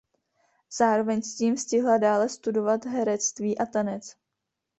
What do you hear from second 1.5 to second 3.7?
stihla dále studovat herectví a